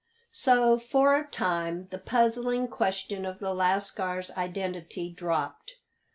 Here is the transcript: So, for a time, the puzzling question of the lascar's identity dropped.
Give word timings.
So, 0.31 0.79
for 0.79 1.15
a 1.15 1.27
time, 1.27 1.85
the 1.91 1.99
puzzling 1.99 2.67
question 2.69 3.23
of 3.23 3.37
the 3.37 3.53
lascar's 3.53 4.31
identity 4.31 5.11
dropped. 5.13 5.73